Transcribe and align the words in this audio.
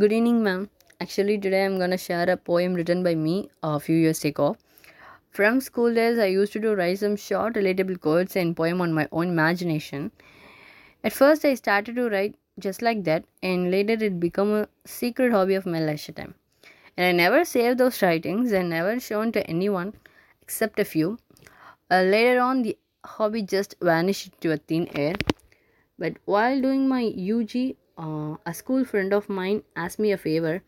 Good 0.00 0.12
evening, 0.14 0.42
ma'am. 0.42 0.70
Actually, 0.98 1.36
today 1.44 1.62
I'm 1.62 1.78
gonna 1.78 1.98
share 2.02 2.26
a 2.30 2.36
poem 2.48 2.72
written 2.72 3.02
by 3.06 3.14
me 3.14 3.50
a 3.62 3.78
few 3.86 3.96
years 4.02 4.24
ago. 4.24 4.56
From 5.38 5.60
school 5.60 5.92
days, 5.92 6.18
I 6.18 6.28
used 6.34 6.54
to 6.54 6.60
do 6.64 6.74
write 6.74 7.00
some 7.00 7.16
short, 7.16 7.58
relatable 7.60 8.00
quotes 8.00 8.34
and 8.42 8.56
poem 8.60 8.80
on 8.80 8.94
my 8.94 9.06
own 9.12 9.28
imagination. 9.28 10.10
At 11.04 11.12
first, 11.12 11.44
I 11.44 11.52
started 11.52 11.96
to 11.96 12.08
write 12.08 12.36
just 12.66 12.80
like 12.80 13.02
that, 13.08 13.26
and 13.42 13.70
later 13.70 13.98
it 14.06 14.18
became 14.20 14.54
a 14.60 14.68
secret 14.86 15.32
hobby 15.32 15.58
of 15.60 15.66
my 15.66 15.80
leisure 15.80 16.12
time. 16.12 16.32
And 16.96 17.06
I 17.08 17.12
never 17.24 17.44
saved 17.44 17.76
those 17.76 18.00
writings 18.00 18.52
and 18.52 18.70
never 18.70 18.98
shown 19.00 19.32
to 19.32 19.46
anyone 19.56 19.92
except 20.40 20.78
a 20.78 20.86
few. 20.94 21.18
Uh, 21.90 22.00
later 22.16 22.40
on, 22.40 22.62
the 22.62 22.78
hobby 23.04 23.42
just 23.42 23.76
vanished 23.82 24.32
into 24.32 24.52
a 24.52 24.56
thin 24.56 24.88
air. 24.94 25.14
But 25.98 26.16
while 26.24 26.58
doing 26.68 26.88
my 26.88 27.02
UG, 27.34 27.76
uh, 28.00 28.36
a 28.46 28.54
school 28.54 28.84
friend 28.84 29.12
of 29.12 29.28
mine 29.28 29.62
asked 29.76 29.98
me 29.98 30.12
a 30.12 30.16
favor, 30.16 30.62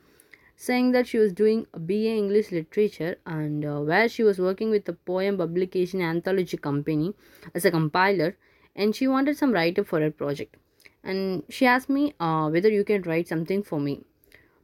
saying 0.57 0.93
that 0.93 1.07
she 1.07 1.19
was 1.19 1.33
doing 1.33 1.67
a 1.73 1.81
BA 1.81 2.15
English 2.23 2.53
Literature 2.53 3.17
and 3.27 3.65
uh, 3.65 3.81
where 3.81 4.09
she 4.09 4.23
was 4.23 4.39
working 4.39 4.71
with 4.71 4.89
a 4.89 4.93
poem 4.93 5.39
publication 5.39 6.03
anthology 6.03 6.57
company 6.57 7.15
as 7.55 7.65
a 7.65 7.71
compiler, 7.71 8.37
and 8.77 8.95
she 8.95 9.09
wanted 9.09 9.37
some 9.37 9.53
writer 9.53 9.85
for 9.85 10.01
her 10.01 10.11
project. 10.11 10.57
And 11.03 11.43
she 11.49 11.67
asked 11.67 11.89
me 11.89 12.15
uh, 12.21 12.49
whether 12.51 12.69
you 12.69 12.85
can 12.85 13.03
write 13.03 13.29
something 13.29 13.63
for 13.63 13.81
me. 13.81 14.03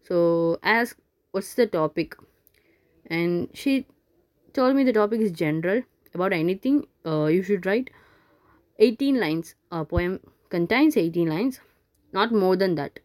So 0.02 0.58
I 0.62 0.80
asked, 0.80 1.00
"What's 1.32 1.54
the 1.54 1.66
topic?" 1.66 2.16
And 3.06 3.48
she 3.54 3.86
told 4.52 4.76
me 4.76 4.84
the 4.84 4.92
topic 4.92 5.20
is 5.20 5.32
general 5.32 5.82
about 6.14 6.32
anything 6.32 6.86
uh, 7.06 7.26
you 7.26 7.42
should 7.42 7.66
write 7.66 7.90
18 8.78 9.20
lines 9.20 9.54
a 9.70 9.84
poem 9.84 10.20
contains 10.54 10.96
18 10.96 11.28
lines 11.28 11.60
not 12.12 12.32
more 12.32 12.56
than 12.56 12.74
that. 12.76 13.00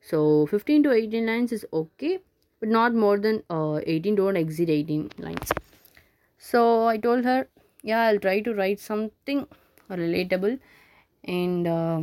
So 0.00 0.46
15 0.46 0.82
to 0.84 0.92
18 0.92 1.26
lines 1.26 1.52
is 1.52 1.66
okay 1.72 2.20
but 2.60 2.68
not 2.68 2.94
more 2.94 3.18
than 3.18 3.42
uh, 3.50 3.80
18 3.84 4.14
don't 4.14 4.36
exceed 4.36 4.70
18 4.70 5.10
lines. 5.18 5.52
So 6.38 6.86
i 6.86 6.96
told 6.96 7.24
her 7.24 7.48
yeah 7.82 8.02
i'll 8.02 8.20
try 8.20 8.40
to 8.40 8.54
write 8.54 8.80
something 8.80 9.46
relatable. 9.90 10.58
And 11.24 11.66
uh, 11.66 12.02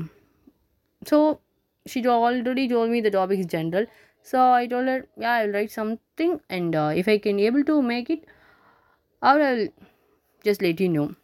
so 1.05 1.39
she 1.85 2.05
already 2.07 2.67
told 2.67 2.89
me 2.89 3.01
the 3.01 3.11
topic 3.11 3.39
is 3.39 3.45
general. 3.45 3.85
So 4.21 4.51
i 4.51 4.67
told 4.67 4.87
her 4.87 5.05
yeah 5.17 5.33
i'll 5.33 5.49
write 5.51 5.71
something 5.71 6.39
and 6.49 6.75
uh, 6.75 6.91
if 6.95 7.07
i 7.07 7.17
can 7.17 7.39
able 7.39 7.63
to 7.65 7.81
make 7.81 8.09
it 8.09 8.25
i 9.21 9.35
will 9.37 9.67
just 10.43 10.61
let 10.61 10.79
you 10.79 10.89
know. 10.89 11.15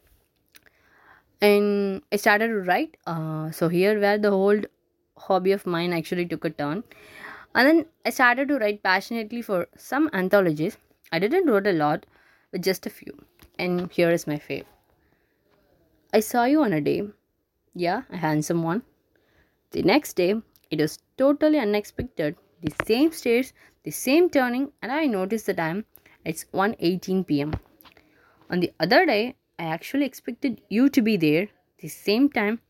And 1.41 2.01
i 2.11 2.17
started 2.17 2.47
to 2.47 2.59
write 2.61 2.97
uh, 3.07 3.51
so 3.51 3.69
here 3.69 3.99
where 3.99 4.17
the 4.17 4.31
whole 4.31 4.61
hobby 5.27 5.51
of 5.51 5.65
mine 5.65 5.93
actually 5.93 6.25
took 6.25 6.45
a 6.45 6.49
turn. 6.49 6.83
And 7.55 7.67
then 7.67 7.85
i 8.05 8.09
started 8.09 8.47
to 8.49 8.57
write 8.57 8.83
passionately 8.83 9.41
for 9.41 9.67
some 9.75 10.09
anthologies. 10.13 10.77
I 11.11 11.19
didn't 11.19 11.47
write 11.47 11.67
a 11.67 11.73
lot 11.73 12.05
but 12.51 12.61
just 12.61 12.85
a 12.85 12.89
few. 12.89 13.13
And 13.57 13.91
here 13.91 14.11
is 14.11 14.27
my 14.27 14.37
fave. 14.37 14.65
I 16.13 16.19
saw 16.19 16.45
you 16.45 16.63
on 16.63 16.73
a 16.73 16.81
day. 16.81 17.01
Yeah 17.75 18.03
a 18.09 18.17
handsome 18.17 18.63
one. 18.63 18.83
The 19.71 19.83
next 19.83 20.13
day 20.13 20.35
it 20.71 20.79
was 20.79 20.99
totally 21.17 21.59
unexpected. 21.59 22.35
The 22.61 22.73
same 22.85 23.11
stairs 23.11 23.53
the 23.83 23.91
same 23.91 24.29
turning 24.29 24.71
and 24.81 24.91
i 24.91 25.05
noticed 25.05 25.45
the 25.47 25.53
time. 25.53 25.85
It's 26.25 26.45
1:18 26.53 27.25
p.m 27.27 27.59
on 28.49 28.61
the 28.61 28.73
other 28.79 29.05
day, 29.05 29.35
I 29.59 29.65
actually 29.65 30.05
expected 30.05 30.61
you 30.69 30.89
to 30.89 31.01
be 31.01 31.17
there, 31.17 31.49
the 31.79 31.87
same 31.87 32.29
time, 32.29 32.61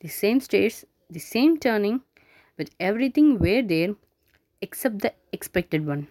the 0.00 0.08
same 0.08 0.40
stairs, 0.40 0.84
the 1.10 1.20
same 1.20 1.58
turning, 1.58 2.02
with 2.56 2.70
everything 2.78 3.38
were 3.38 3.62
there 3.62 3.94
except 4.60 5.00
the 5.00 5.12
expected 5.32 5.86
one. 5.86 6.08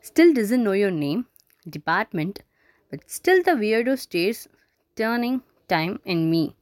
Still 0.00 0.34
doesn't 0.34 0.62
know 0.62 0.72
your 0.72 0.90
name, 0.90 1.26
department, 1.68 2.42
but 2.90 3.10
still 3.10 3.42
the 3.42 3.52
weirdo 3.52 3.98
stairs, 3.98 4.48
turning, 4.96 5.42
time, 5.68 6.00
and 6.04 6.30
me. 6.30 6.54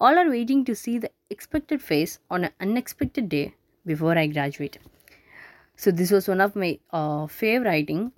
All 0.00 0.18
are 0.18 0.30
waiting 0.30 0.64
to 0.64 0.74
see 0.74 0.98
the 0.98 1.10
expected 1.28 1.82
face 1.82 2.18
on 2.30 2.44
an 2.44 2.50
unexpected 2.60 3.28
day 3.28 3.54
before 3.84 4.16
I 4.16 4.26
graduate. 4.26 4.78
So 5.76 5.90
this 5.90 6.10
was 6.10 6.26
one 6.26 6.40
of 6.40 6.56
my 6.56 6.78
uh, 6.92 7.26
favorite 7.26 7.68
writing, 7.68 8.12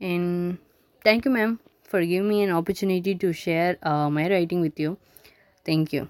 and 0.00 0.58
thank 1.02 1.24
you, 1.24 1.30
ma'am, 1.30 1.58
for 1.84 2.04
giving 2.04 2.28
me 2.28 2.42
an 2.42 2.50
opportunity 2.50 3.14
to 3.14 3.32
share 3.32 3.78
uh, 3.82 4.10
my 4.10 4.28
writing 4.28 4.60
with 4.60 4.78
you. 4.78 4.98
Thank 5.64 5.92
you. 5.92 6.08